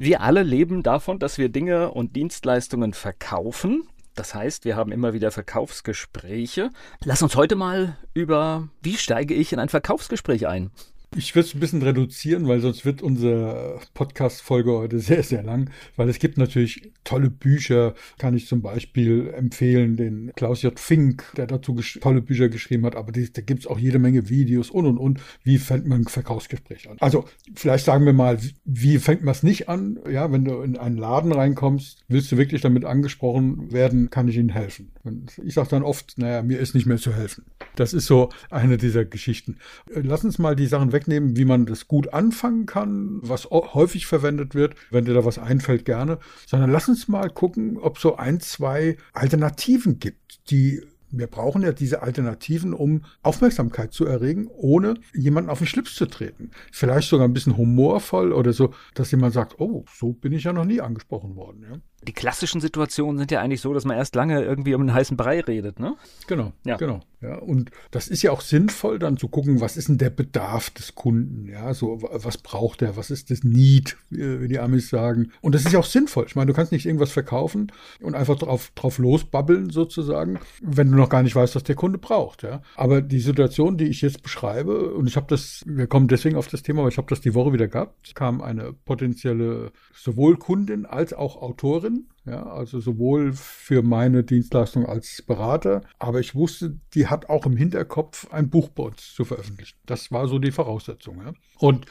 [0.00, 3.88] Wir alle leben davon, dass wir Dinge und Dienstleistungen verkaufen.
[4.14, 6.70] Das heißt, wir haben immer wieder Verkaufsgespräche.
[7.04, 10.70] Lass uns heute mal über, wie steige ich in ein Verkaufsgespräch ein?
[11.16, 15.70] Ich würde es ein bisschen reduzieren, weil sonst wird unsere Podcast-Folge heute sehr, sehr lang,
[15.96, 20.78] weil es gibt natürlich tolle Bücher, kann ich zum Beispiel empfehlen, den Klaus J.
[20.78, 24.28] Fink, der dazu tolle Bücher geschrieben hat, aber die, da gibt es auch jede Menge
[24.28, 25.20] Videos und und und.
[25.42, 26.98] Wie fängt man ein Verkaufsgespräch an?
[27.00, 27.24] Also
[27.54, 29.98] vielleicht sagen wir mal, wie fängt man es nicht an?
[30.10, 34.36] Ja, wenn du in einen Laden reinkommst, willst du wirklich damit angesprochen werden, kann ich
[34.36, 34.92] Ihnen helfen?
[35.04, 37.46] Und ich sage dann oft, naja, mir ist nicht mehr zu helfen.
[37.76, 39.56] Das ist so eine dieser Geschichten.
[39.94, 44.06] Lass uns mal die Sachen weg wegnehmen, wie man das gut anfangen kann, was häufig
[44.06, 44.74] verwendet wird.
[44.90, 46.18] Wenn dir da was einfällt, gerne.
[46.46, 51.72] Sondern lass uns mal gucken, ob so ein, zwei Alternativen gibt, die wir brauchen ja
[51.72, 56.50] diese Alternativen, um Aufmerksamkeit zu erregen, ohne jemanden auf den Schlips zu treten.
[56.70, 60.52] Vielleicht sogar ein bisschen humorvoll oder so, dass jemand sagt, oh, so bin ich ja
[60.52, 61.64] noch nie angesprochen worden.
[61.70, 61.78] Ja?
[62.02, 65.16] Die klassischen Situationen sind ja eigentlich so, dass man erst lange irgendwie um einen heißen
[65.16, 65.96] Brei redet, ne?
[66.26, 66.76] Genau, ja.
[66.76, 67.00] genau.
[67.20, 70.70] Ja, und das ist ja auch sinnvoll, dann zu gucken, was ist denn der Bedarf
[70.70, 71.48] des Kunden?
[71.48, 72.96] Ja, so, was braucht er?
[72.96, 75.32] Was ist das Need, wie die Amis sagen?
[75.40, 76.26] Und das ist ja auch sinnvoll.
[76.28, 80.96] Ich meine, du kannst nicht irgendwas verkaufen und einfach drauf, drauf losbabbeln sozusagen, wenn du
[80.96, 82.62] noch gar nicht weißt, was der Kunde braucht, ja.
[82.76, 86.46] Aber die Situation, die ich jetzt beschreibe, und ich habe das, wir kommen deswegen auf
[86.46, 90.86] das Thema, weil ich habe das die Woche wieder gehabt, kam eine potenzielle sowohl Kundin
[90.86, 96.78] als auch Autorin Beraterin, ja, also sowohl für meine Dienstleistung als Berater, aber ich wusste,
[96.94, 99.76] die hat auch im Hinterkopf ein Buch bei uns zu veröffentlichen.
[99.86, 101.18] Das war so die Voraussetzung.
[101.24, 101.32] Ja.
[101.58, 101.86] Und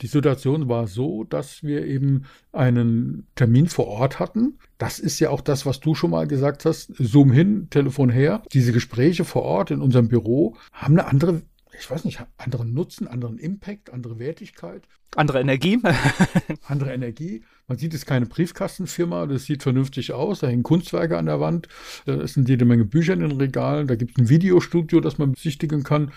[0.00, 4.58] die Situation war so, dass wir eben einen Termin vor Ort hatten.
[4.78, 6.92] Das ist ja auch das, was du schon mal gesagt hast.
[6.96, 8.42] Zoom hin, Telefon her.
[8.52, 11.42] Diese Gespräche vor Ort in unserem Büro haben eine andere
[11.78, 14.86] ich weiß nicht, anderen Nutzen, anderen Impact, andere Wertigkeit.
[15.16, 15.78] Andere Energie.
[16.66, 17.42] andere Energie.
[17.66, 21.40] Man sieht, es ist keine Briefkastenfirma, das sieht vernünftig aus, da hängen Kunstwerke an der
[21.40, 21.68] Wand,
[22.06, 25.32] da sind jede Menge Bücher in den Regalen, da gibt es ein Videostudio, das man
[25.32, 26.12] besichtigen kann.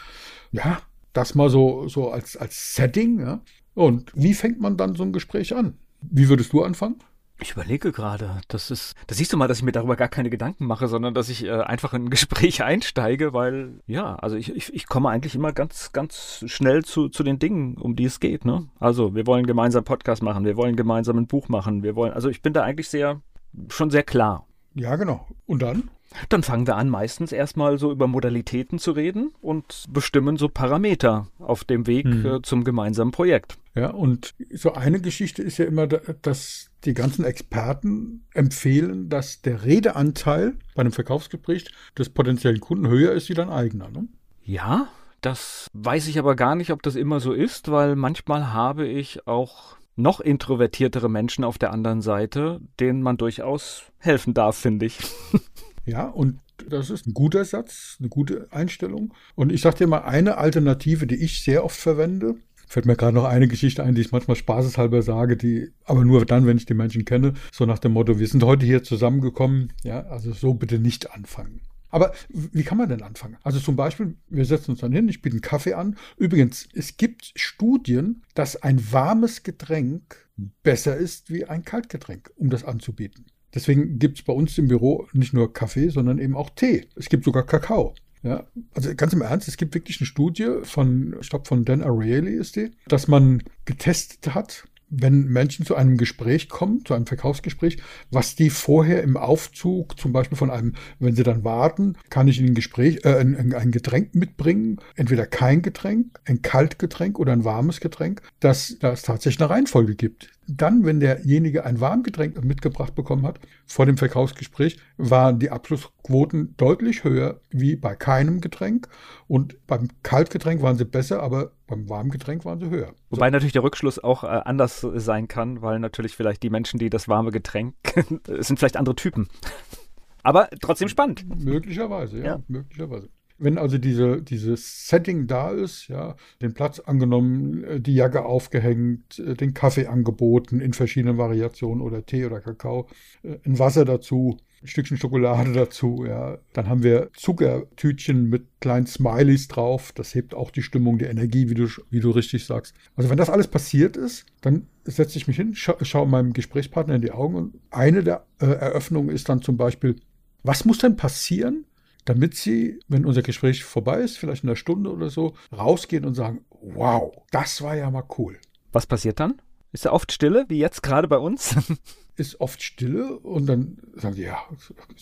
[0.51, 0.81] Ja,
[1.13, 3.19] das mal so, so als, als Setting.
[3.19, 3.41] Ja.
[3.73, 5.77] Und wie fängt man dann so ein Gespräch an?
[6.01, 6.97] Wie würdest du anfangen?
[7.43, 10.29] Ich überlege gerade, das ist, da siehst du mal, dass ich mir darüber gar keine
[10.29, 14.55] Gedanken mache, sondern dass ich äh, einfach in ein Gespräch einsteige, weil, ja, also ich,
[14.55, 18.21] ich, ich komme eigentlich immer ganz, ganz schnell zu, zu den Dingen, um die es
[18.21, 18.69] geht, ne?
[18.79, 22.29] Also, wir wollen gemeinsam Podcast machen, wir wollen gemeinsam ein Buch machen, wir wollen, also
[22.29, 23.21] ich bin da eigentlich sehr,
[23.67, 24.47] schon sehr klar.
[24.73, 25.27] Ja, genau.
[25.45, 25.89] Und dann?
[26.29, 31.27] Dann fangen wir an, meistens erstmal so über Modalitäten zu reden und bestimmen so Parameter
[31.39, 32.25] auf dem Weg hm.
[32.25, 33.57] äh, zum gemeinsamen Projekt.
[33.75, 39.63] Ja, und so eine Geschichte ist ja immer, dass die ganzen Experten empfehlen, dass der
[39.63, 41.65] Redeanteil bei einem Verkaufsgespräch
[41.97, 43.89] des potenziellen Kunden höher ist wie dein eigener.
[43.89, 44.07] Ne?
[44.43, 44.89] Ja,
[45.21, 49.25] das weiß ich aber gar nicht, ob das immer so ist, weil manchmal habe ich
[49.25, 54.99] auch noch introvertiertere Menschen auf der anderen Seite, denen man durchaus helfen darf, finde ich.
[55.85, 56.39] Ja, und
[56.69, 59.13] das ist ein guter Satz, eine gute Einstellung.
[59.35, 62.35] Und ich sage dir mal eine Alternative, die ich sehr oft verwende.
[62.67, 66.25] Fällt mir gerade noch eine Geschichte ein, die ich manchmal spaßeshalber sage, die aber nur
[66.25, 69.73] dann, wenn ich die Menschen kenne, so nach dem Motto, wir sind heute hier zusammengekommen,
[69.83, 71.61] ja, also so bitte nicht anfangen.
[71.89, 73.37] Aber wie kann man denn anfangen?
[73.43, 75.95] Also zum Beispiel, wir setzen uns dann hin, ich biete einen Kaffee an.
[76.17, 80.27] Übrigens, es gibt Studien, dass ein warmes Getränk
[80.63, 83.27] besser ist wie ein Kaltgetränk, um das anzubieten.
[83.53, 86.87] Deswegen gibt es bei uns im Büro nicht nur Kaffee, sondern eben auch Tee.
[86.95, 87.93] Es gibt sogar Kakao.
[88.23, 91.81] Ja, also ganz im Ernst, es gibt wirklich eine Studie von, ich glaube von Dan
[91.81, 94.63] Ariely ist die, dass man getestet hat,
[94.95, 97.77] wenn Menschen zu einem Gespräch kommen, zu einem Verkaufsgespräch,
[98.11, 102.39] was die vorher im Aufzug, zum Beispiel von einem, wenn sie dann warten, kann ich
[102.39, 107.43] ihnen ein Gespräch, äh, ein, ein Getränk mitbringen, entweder kein Getränk, ein Kaltgetränk oder ein
[107.43, 110.29] warmes Getränk, dass, dass es tatsächlich eine Reihenfolge gibt.
[110.47, 117.05] Dann, wenn derjenige ein Warmgetränk mitgebracht bekommen hat, vor dem Verkaufsgespräch, waren die Abschlussquoten deutlich
[117.05, 118.89] höher wie bei keinem Getränk.
[119.27, 122.93] Und beim Kaltgetränk waren sie besser, aber beim Warmgetränk waren sie höher.
[123.09, 123.31] Wobei so.
[123.31, 127.07] natürlich der Rückschluss auch äh, anders sein kann, weil natürlich vielleicht die Menschen, die das
[127.07, 127.75] warme Getränk,
[128.39, 129.27] sind vielleicht andere Typen.
[130.23, 131.25] Aber trotzdem spannend.
[131.43, 132.43] Möglicherweise, ja, ja.
[132.47, 133.09] möglicherweise.
[133.39, 139.19] Wenn also diese, dieses Setting da ist, ja, den Platz angenommen, äh, die Jacke aufgehängt,
[139.19, 142.87] äh, den Kaffee angeboten in verschiedenen Variationen oder Tee oder Kakao,
[143.23, 146.37] äh, ein Wasser dazu, ein Stückchen Schokolade dazu, ja.
[146.53, 149.91] Dann haben wir Zuckertütchen mit kleinen Smileys drauf.
[149.93, 152.73] Das hebt auch die Stimmung, die Energie, wie du, wie du richtig sagst.
[152.95, 156.95] Also wenn das alles passiert ist, dann setze ich mich hin, scha schaue meinem Gesprächspartner
[156.95, 159.97] in die Augen und eine der äh, Eröffnungen ist dann zum Beispiel,
[160.43, 161.65] was muss denn passieren,
[162.05, 166.15] damit sie, wenn unser Gespräch vorbei ist, vielleicht in einer Stunde oder so, rausgehen und
[166.15, 168.37] sagen, wow, das war ja mal cool.
[168.71, 169.41] Was passiert dann?
[169.71, 171.55] Ist da oft Stille, wie jetzt gerade bei uns?
[172.15, 174.37] ist oft Stille und dann sagen die, ja,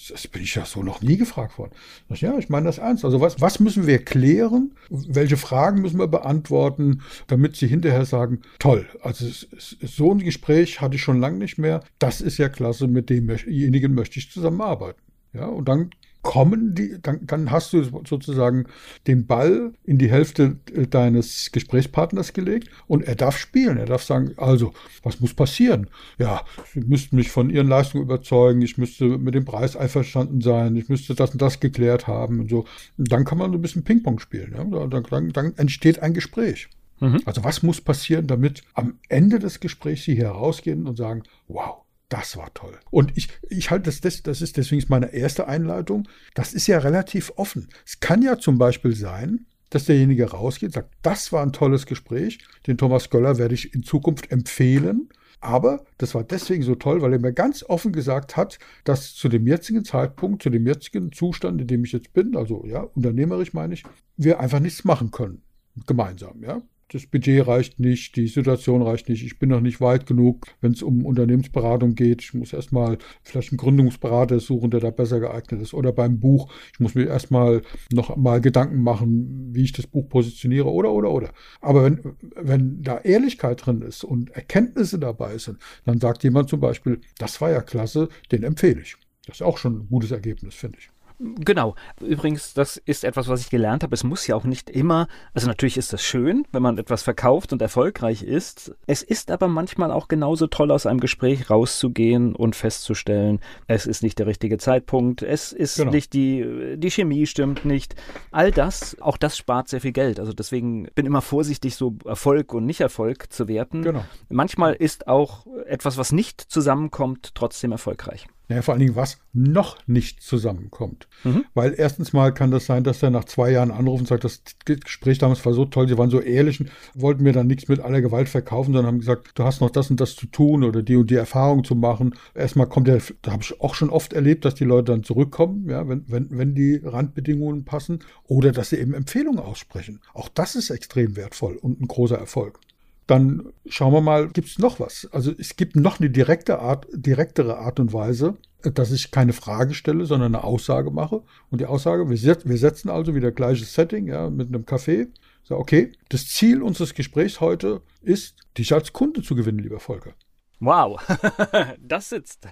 [0.09, 1.73] das bin ich ja so noch nie gefragt worden.
[2.09, 3.03] Ich, ja, ich meine das ernst.
[3.03, 4.73] Also was, was müssen wir klären?
[4.89, 9.25] Welche Fragen müssen wir beantworten, damit sie hinterher sagen, toll, also
[9.57, 11.83] so ein Gespräch hatte ich schon lange nicht mehr.
[11.99, 15.01] Das ist ja klasse, mit demjenigen möchte ich zusammenarbeiten.
[15.33, 15.91] Ja, und dann
[16.21, 18.65] kommen die, dann, dann hast du sozusagen
[19.07, 23.77] den Ball in die Hälfte äh, deines Gesprächspartners gelegt und er darf spielen.
[23.77, 24.73] Er darf sagen, also,
[25.03, 25.89] was muss passieren?
[26.19, 30.75] Ja, Sie müssten mich von Ihren Leistungen überzeugen, ich müsste mit dem Preis einverstanden sein,
[30.75, 32.65] ich müsste das und das geklärt haben und so.
[32.97, 34.53] Und dann kann man so ein bisschen Ping-Pong spielen.
[34.55, 34.63] Ja?
[34.87, 36.69] Dann, dann, dann entsteht ein Gespräch.
[36.99, 37.21] Mhm.
[37.25, 41.83] Also was muss passieren, damit am Ende des Gesprächs Sie hier rausgehen und sagen, wow,
[42.11, 42.77] das war toll.
[42.89, 46.07] Und ich, ich halte das, das, das ist deswegen meine erste Einleitung.
[46.33, 47.69] Das ist ja relativ offen.
[47.85, 52.39] Es kann ja zum Beispiel sein, dass derjenige rausgeht, sagt, das war ein tolles Gespräch.
[52.67, 55.07] Den Thomas Göller werde ich in Zukunft empfehlen.
[55.39, 59.29] Aber das war deswegen so toll, weil er mir ganz offen gesagt hat, dass zu
[59.29, 63.53] dem jetzigen Zeitpunkt, zu dem jetzigen Zustand, in dem ich jetzt bin, also ja, unternehmerisch
[63.53, 63.83] meine ich,
[64.17, 65.41] wir einfach nichts machen können.
[65.87, 66.61] Gemeinsam, ja
[66.91, 70.73] das Budget reicht nicht, die Situation reicht nicht, ich bin noch nicht weit genug, wenn
[70.73, 72.21] es um Unternehmensberatung geht.
[72.21, 75.73] Ich muss erstmal vielleicht einen Gründungsberater suchen, der da besser geeignet ist.
[75.73, 77.61] Oder beim Buch, ich muss mir erstmal
[77.93, 81.31] noch mal Gedanken machen, wie ich das Buch positioniere oder, oder, oder.
[81.61, 82.01] Aber wenn,
[82.35, 87.39] wenn da Ehrlichkeit drin ist und Erkenntnisse dabei sind, dann sagt jemand zum Beispiel, das
[87.39, 88.97] war ja klasse, den empfehle ich.
[89.25, 90.89] Das ist auch schon ein gutes Ergebnis, finde ich.
[91.21, 91.75] Genau.
[91.99, 93.93] Übrigens, das ist etwas, was ich gelernt habe.
[93.93, 97.53] Es muss ja auch nicht immer, also natürlich ist das schön, wenn man etwas verkauft
[97.53, 98.73] und erfolgreich ist.
[98.87, 104.01] Es ist aber manchmal auch genauso toll, aus einem Gespräch rauszugehen und festzustellen, es ist
[104.01, 105.91] nicht der richtige Zeitpunkt, es ist genau.
[105.91, 107.95] nicht die, die Chemie stimmt nicht.
[108.31, 110.19] All das, auch das spart sehr viel Geld.
[110.19, 113.83] Also deswegen bin immer vorsichtig, so Erfolg und Nicht-Erfolg zu werten.
[113.83, 114.03] Genau.
[114.29, 118.27] Manchmal ist auch etwas, was nicht zusammenkommt, trotzdem erfolgreich.
[118.51, 121.07] Naja, vor allen Dingen, was noch nicht zusammenkommt.
[121.23, 121.45] Mhm.
[121.53, 124.43] Weil erstens mal kann das sein, dass er nach zwei Jahren anruft und sagt, das
[124.65, 127.79] Gespräch damals war so toll, sie waren so ehrlich und wollten mir dann nichts mit
[127.79, 130.83] aller Gewalt verkaufen, sondern haben gesagt, du hast noch das und das zu tun oder
[130.83, 132.13] die und die Erfahrung zu machen.
[132.35, 135.69] Erstmal kommt er, da habe ich auch schon oft erlebt, dass die Leute dann zurückkommen,
[135.69, 140.01] ja, wenn, wenn, wenn die Randbedingungen passen oder dass sie eben Empfehlungen aussprechen.
[140.13, 142.59] Auch das ist extrem wertvoll und ein großer Erfolg
[143.07, 145.07] dann schauen wir mal, gibt es noch was?
[145.11, 149.73] Also es gibt noch eine direkte Art, direktere Art und Weise, dass ich keine Frage
[149.73, 151.23] stelle, sondern eine Aussage mache.
[151.49, 155.07] Und die Aussage, wir, set, wir setzen also wieder gleiches Setting, ja, mit einem Kaffee.
[155.43, 160.13] So, okay, das Ziel unseres Gesprächs heute ist, dich als Kunde zu gewinnen, lieber Volker.
[160.59, 161.01] Wow,
[161.79, 162.47] das sitzt.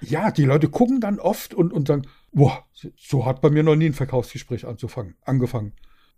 [0.00, 2.64] ja, die Leute gucken dann oft und, und sagen, boah,
[2.96, 5.72] so hat bei mir noch nie ein Verkaufsgespräch anzufangen, angefangen.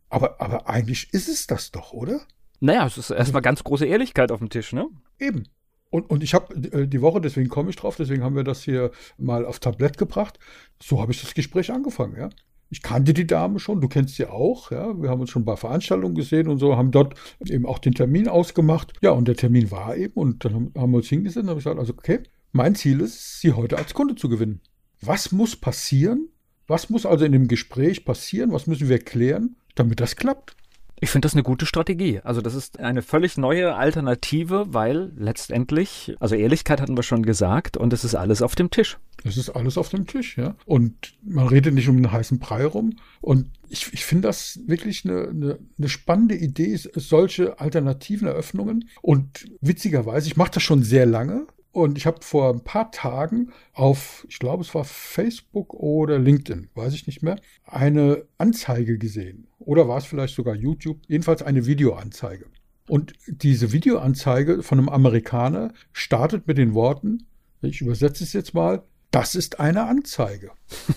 [0.09, 2.23] Aber, aber eigentlich ist es das doch, oder?
[2.63, 4.87] Naja, es ist erstmal ganz große Ehrlichkeit auf dem Tisch, ne?
[5.19, 5.49] Eben.
[5.91, 8.63] Und, und ich habe äh, die Woche, deswegen komme ich drauf, deswegen haben wir das
[8.63, 10.39] hier mal auf Tablett gebracht.
[10.81, 12.31] So habe ich das Gespräch angefangen, ja.
[12.71, 14.95] Ich kannte die Dame schon, du kennst sie auch, ja.
[15.03, 18.29] Wir haben uns schon bei Veranstaltungen gesehen und so, haben dort eben auch den Termin
[18.29, 18.93] ausgemacht.
[19.03, 21.81] Ja, und der Termin war eben, und dann haben wir uns hingesetzt und habe gesagt,
[21.81, 22.21] also okay,
[22.53, 24.61] mein Ziel ist, sie heute als Kunde zu gewinnen.
[25.01, 26.29] Was muss passieren?
[26.69, 28.53] Was muss also in dem Gespräch passieren?
[28.53, 30.55] Was müssen wir klären, damit das klappt?
[31.03, 32.21] Ich finde das eine gute Strategie.
[32.23, 37.77] Also das ist eine völlig neue Alternative, weil letztendlich, also Ehrlichkeit hatten wir schon gesagt,
[37.77, 38.99] und es ist alles auf dem Tisch.
[39.25, 40.55] Es ist alles auf dem Tisch, ja.
[40.65, 42.99] Und man redet nicht um einen heißen Brei rum.
[43.21, 48.89] Und ich, ich finde das wirklich eine, eine, eine spannende Idee, solche alternativen Eröffnungen.
[49.01, 51.49] Und witzigerweise, ich mache das schon sehr lange.
[51.73, 56.69] Und ich habe vor ein paar Tagen auf, ich glaube, es war Facebook oder LinkedIn,
[56.75, 59.49] weiß ich nicht mehr, eine Anzeige gesehen.
[59.59, 61.01] Oder war es vielleicht sogar YouTube?
[61.09, 62.47] Jedenfalls eine Videoanzeige.
[62.89, 67.27] Und diese Videoanzeige von einem Amerikaner startet mit den Worten,
[67.63, 70.51] ich übersetze es jetzt mal, das ist eine Anzeige.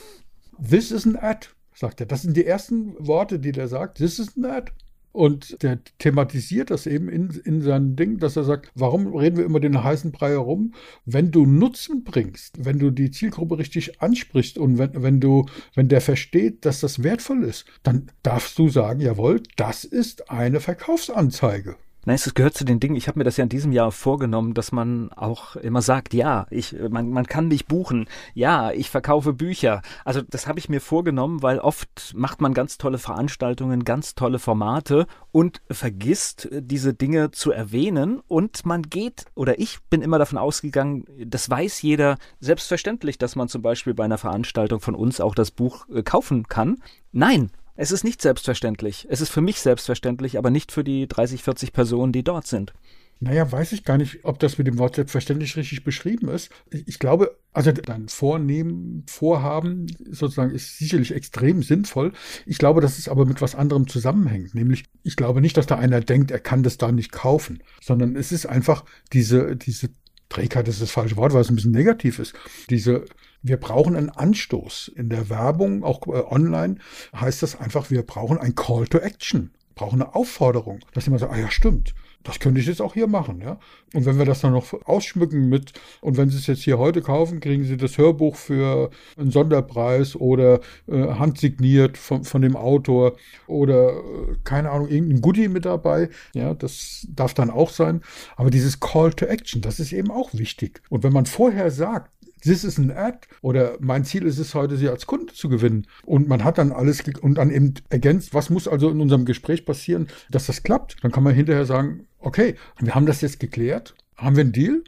[0.69, 2.07] This is an ad, sagt er.
[2.07, 3.97] Das sind die ersten Worte, die der sagt.
[3.97, 4.71] This is an ad.
[5.15, 9.45] Und der thematisiert das eben in, in seinem Ding, dass er sagt, warum reden wir
[9.45, 10.73] immer den heißen Brei herum?
[11.05, 15.87] Wenn du Nutzen bringst, wenn du die Zielgruppe richtig ansprichst und wenn, wenn du, wenn
[15.87, 21.77] der versteht, dass das wertvoll ist, dann darfst du sagen, jawohl, das ist eine Verkaufsanzeige.
[22.07, 24.53] Nein, es gehört zu den Dingen, ich habe mir das ja in diesem Jahr vorgenommen,
[24.53, 29.33] dass man auch immer sagt, ja, ich, man, man kann mich buchen, ja, ich verkaufe
[29.33, 29.81] Bücher.
[30.03, 34.37] Also das habe ich mir vorgenommen, weil oft macht man ganz tolle Veranstaltungen, ganz tolle
[34.37, 40.37] Formate und vergisst diese Dinge zu erwähnen und man geht, oder ich bin immer davon
[40.37, 45.33] ausgegangen, das weiß jeder selbstverständlich, dass man zum Beispiel bei einer Veranstaltung von uns auch
[45.33, 46.77] das Buch äh, kaufen kann.
[47.11, 49.07] Nein, es ist nicht selbstverständlich.
[49.09, 52.73] Es ist für mich selbstverständlich, aber nicht für die 30, 40 Personen, die dort sind.
[53.21, 56.49] Naja, weiß ich gar nicht, ob das mit dem Wort selbstverständlich richtig beschrieben ist.
[56.69, 62.11] Ich glaube, also dein Vornehmen, Vorhaben sozusagen ist sicherlich extrem sinnvoll.
[62.45, 64.53] Ich glaube, dass es aber mit was anderem zusammenhängt.
[64.53, 68.17] Nämlich, ich glaube nicht, dass da einer denkt, er kann das da nicht kaufen, sondern
[68.17, 69.89] es ist einfach diese, diese
[70.29, 72.33] Trägheit ist das falsche Wort, weil es ein bisschen negativ ist.
[72.69, 73.05] Diese
[73.47, 74.91] wir brauchen einen Anstoß.
[74.95, 76.77] In der Werbung, auch äh, online,
[77.15, 81.33] heißt das einfach, wir brauchen ein Call to Action, brauchen eine Aufforderung, dass jemand sagt,
[81.33, 81.93] ah ja, stimmt,
[82.25, 83.59] das könnte ich jetzt auch hier machen, ja.
[83.93, 87.01] Und wenn wir das dann noch ausschmücken mit, und wenn Sie es jetzt hier heute
[87.01, 93.15] kaufen, kriegen Sie das Hörbuch für einen Sonderpreis oder äh, handsigniert von, von dem Autor
[93.47, 98.01] oder äh, keine Ahnung, irgendein Goodie mit dabei, ja, das darf dann auch sein.
[98.35, 100.81] Aber dieses Call to Action, das ist eben auch wichtig.
[100.89, 102.11] Und wenn man vorher sagt,
[102.45, 105.87] this is an ad oder mein Ziel ist es heute, sie als Kunde zu gewinnen.
[106.05, 109.65] Und man hat dann alles und dann eben ergänzt, was muss also in unserem Gespräch
[109.65, 110.97] passieren, dass das klappt.
[111.01, 113.95] Dann kann man hinterher sagen, okay, wir haben das jetzt geklärt.
[114.15, 114.83] Haben wir einen Deal?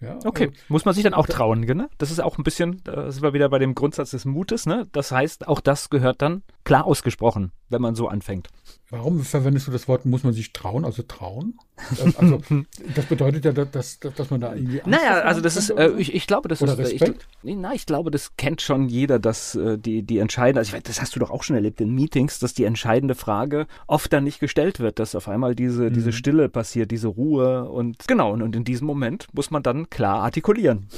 [0.00, 1.90] Ja, okay, also, muss man sich dann auch trauen, ne?
[1.98, 4.88] Das ist auch ein bisschen, da sind wir wieder bei dem Grundsatz des Mutes, ne?
[4.92, 8.48] Das heißt, auch das gehört dann klar ausgesprochen, wenn man so anfängt.
[8.90, 11.58] Warum verwendest du das Wort, muss man sich trauen, also trauen?
[11.96, 12.40] Äh, also,
[12.94, 14.82] das bedeutet ja, dass, dass man da irgendwie.
[14.82, 16.80] Angst naja, also das ist, äh, ich, ich glaube, das oder ist.
[16.80, 17.26] Respekt?
[17.44, 20.82] Ich, na, ich glaube, das kennt schon jeder, dass äh, die, die entscheidende, also ich,
[20.82, 24.24] das hast du doch auch schon erlebt in Meetings, dass die entscheidende Frage oft dann
[24.24, 25.92] nicht gestellt wird, dass auf einmal diese, mhm.
[25.92, 29.88] diese Stille passiert, diese Ruhe und genau, und, und in diesem Moment muss man dann
[29.88, 30.88] klar artikulieren.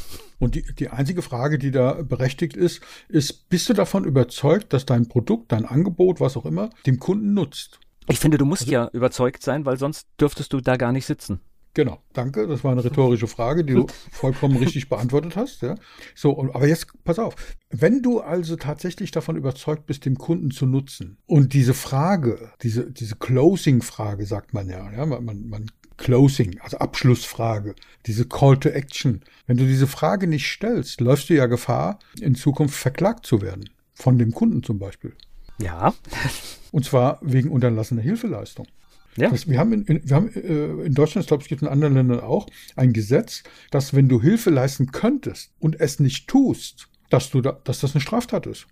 [0.42, 4.85] Und die, die einzige Frage, die da berechtigt ist, ist, bist du davon überzeugt, dass
[4.85, 7.80] dein Produkt, dein Angebot, was auch immer, dem Kunden nutzt?
[8.09, 11.06] Ich finde, du musst also, ja überzeugt sein, weil sonst dürftest du da gar nicht
[11.06, 11.40] sitzen.
[11.75, 12.47] Genau, danke.
[12.47, 15.62] Das war eine rhetorische Frage, die du vollkommen richtig beantwortet hast.
[15.62, 15.76] Ja.
[16.14, 17.35] So, aber jetzt pass auf.
[17.71, 22.90] Wenn du also tatsächlich davon überzeugt bist, dem Kunden zu nutzen und diese Frage, diese,
[22.90, 27.75] diese Closing-Frage, sagt man ja, ja man, man Closing, also Abschlussfrage,
[28.06, 29.23] diese Call to Action.
[29.47, 33.71] Wenn du diese Frage nicht stellst, läufst du ja Gefahr, in Zukunft verklagt zu werden.
[33.94, 35.14] Von dem Kunden zum Beispiel.
[35.62, 35.95] Ja.
[36.71, 38.66] Und zwar wegen unterlassener Hilfeleistung.
[39.16, 39.31] Ja.
[39.31, 41.95] Das, wir haben, in, wir haben äh, in Deutschland, ich glaube, es gibt in anderen
[41.95, 47.31] Ländern auch, ein Gesetz, dass wenn du Hilfe leisten könntest und es nicht tust, dass,
[47.31, 48.66] du da, dass das eine Straftat ist.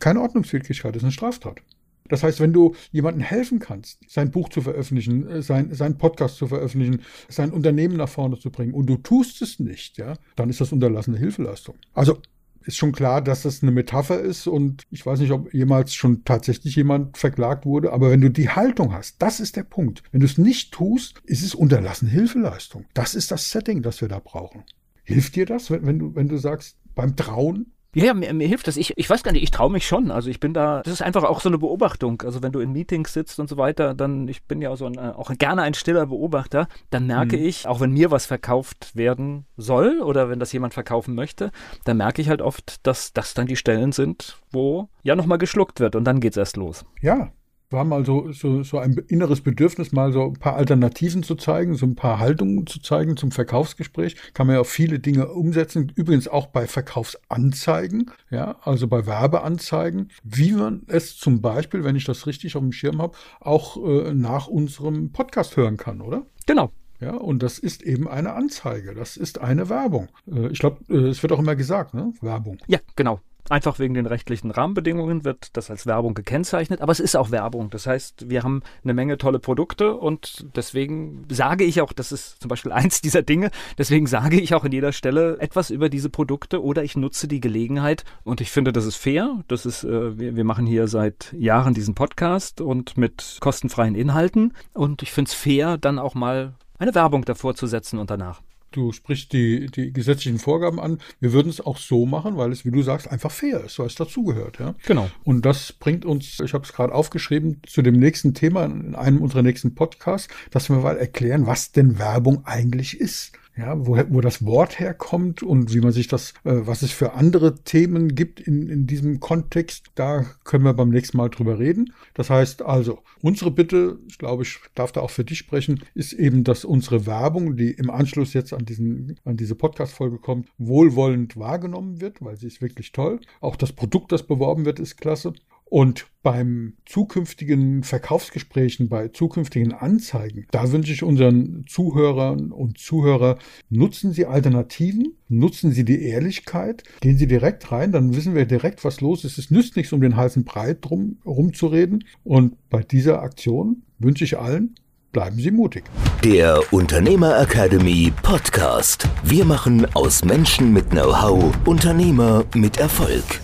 [0.00, 1.60] Keine Ordnungswidrigkeit, das ist eine Straftat.
[2.08, 6.36] Das heißt, wenn du jemandem helfen kannst, sein Buch zu veröffentlichen, äh, sein, sein Podcast
[6.36, 10.50] zu veröffentlichen, sein Unternehmen nach vorne zu bringen und du tust es nicht, ja, dann
[10.50, 11.76] ist das unterlassene Hilfeleistung.
[11.94, 12.20] Also
[12.64, 16.24] ist schon klar, dass das eine Metapher ist und ich weiß nicht, ob jemals schon
[16.24, 20.02] tatsächlich jemand verklagt wurde, aber wenn du die Haltung hast, das ist der Punkt.
[20.12, 22.86] Wenn du es nicht tust, ist es unterlassene Hilfeleistung.
[22.94, 24.64] Das ist das Setting, das wir da brauchen.
[25.04, 28.48] Hilft dir das, wenn, wenn du, wenn du sagst, beim Trauen, ja, ja mir, mir
[28.48, 28.76] hilft das.
[28.76, 30.10] Ich, ich weiß gar nicht, ich traue mich schon.
[30.10, 32.22] Also ich bin da, das ist einfach auch so eine Beobachtung.
[32.22, 34.98] Also wenn du in Meetings sitzt und so weiter, dann, ich bin ja so ein,
[34.98, 37.44] auch gerne ein stiller Beobachter, dann merke mhm.
[37.44, 41.50] ich, auch wenn mir was verkauft werden soll oder wenn das jemand verkaufen möchte,
[41.84, 45.80] dann merke ich halt oft, dass das dann die Stellen sind, wo ja nochmal geschluckt
[45.80, 46.84] wird und dann geht's erst los.
[47.00, 47.30] Ja,
[47.74, 51.74] war mal so, so, so ein inneres Bedürfnis, mal so ein paar Alternativen zu zeigen,
[51.74, 54.16] so ein paar Haltungen zu zeigen zum Verkaufsgespräch.
[54.32, 55.92] Kann man ja auch viele Dinge umsetzen.
[55.94, 62.04] Übrigens auch bei Verkaufsanzeigen, ja, also bei Werbeanzeigen, wie man es zum Beispiel, wenn ich
[62.04, 66.26] das richtig auf dem Schirm habe, auch äh, nach unserem Podcast hören kann, oder?
[66.46, 68.94] Genau, ja, und das ist eben eine Anzeige.
[68.94, 70.08] Das ist eine Werbung.
[70.30, 72.12] Äh, ich glaube, äh, es wird auch immer gesagt, ne?
[72.20, 72.58] Werbung.
[72.66, 73.20] Ja, genau.
[73.50, 77.68] Einfach wegen den rechtlichen Rahmenbedingungen wird das als Werbung gekennzeichnet, aber es ist auch Werbung.
[77.68, 82.40] Das heißt, wir haben eine Menge tolle Produkte und deswegen sage ich auch, das ist
[82.40, 86.08] zum Beispiel eins dieser Dinge, deswegen sage ich auch an jeder Stelle etwas über diese
[86.08, 89.44] Produkte oder ich nutze die Gelegenheit und ich finde, das ist fair.
[89.48, 94.54] Das ist, äh, wir, wir machen hier seit Jahren diesen Podcast und mit kostenfreien Inhalten
[94.72, 98.40] und ich finde es fair, dann auch mal eine Werbung davor zu setzen und danach.
[98.76, 100.98] Du sprichst die, die gesetzlichen Vorgaben an.
[101.20, 103.86] Wir würden es auch so machen, weil es, wie du sagst, einfach fair ist, weil
[103.86, 104.58] es dazugehört.
[104.58, 104.74] Ja?
[104.86, 105.10] Genau.
[105.24, 109.22] Und das bringt uns, ich habe es gerade aufgeschrieben, zu dem nächsten Thema in einem
[109.22, 114.20] unserer nächsten Podcasts, dass wir mal erklären, was denn Werbung eigentlich ist ja, wo, wo
[114.20, 118.40] das Wort herkommt und wie man sich das, äh, was es für andere Themen gibt
[118.40, 121.92] in, in diesem Kontext, da können wir beim nächsten Mal drüber reden.
[122.14, 126.12] Das heißt also, unsere Bitte, ich glaube, ich darf da auch für dich sprechen, ist
[126.12, 131.36] eben, dass unsere Werbung, die im Anschluss jetzt an, diesen, an diese Podcast-Folge kommt, wohlwollend
[131.36, 133.20] wahrgenommen wird, weil sie ist wirklich toll.
[133.40, 135.32] Auch das Produkt, das beworben wird, ist klasse.
[135.74, 143.38] Und beim zukünftigen Verkaufsgesprächen, bei zukünftigen Anzeigen, da wünsche ich unseren Zuhörern und Zuhörer,
[143.70, 148.84] nutzen Sie Alternativen, nutzen Sie die Ehrlichkeit, gehen Sie direkt rein, dann wissen wir direkt,
[148.84, 149.36] was los ist.
[149.36, 152.04] Es nützt nichts, um den heißen Breit drum rumzureden.
[152.22, 154.76] Und bei dieser Aktion wünsche ich allen,
[155.10, 155.82] bleiben Sie mutig.
[156.22, 159.08] Der Unternehmer Academy Podcast.
[159.24, 163.43] Wir machen aus Menschen mit Know-how Unternehmer mit Erfolg.